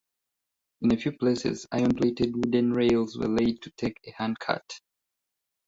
[0.81, 4.81] In a few places iron-plated wooden rails were laid to take a handcart.